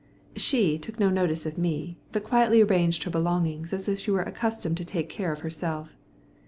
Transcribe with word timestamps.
She 0.35 0.79
took 0.79 0.99
no 0.99 1.11
notice 1.11 1.45
of 1.45 1.59
me, 1.59 1.95
but 2.11 2.23
quietly 2.23 2.59
arranged 2.63 3.03
her 3.03 3.11
belongings 3.11 3.71
as 3.71 3.87
if 3.87 3.99
she 3.99 4.09
were 4.09 4.23
accustomed 4.23 4.77
to 4.77 4.83
take 4.83 5.09
care 5.09 5.31
of 5.31 5.41
herself. 5.41 5.95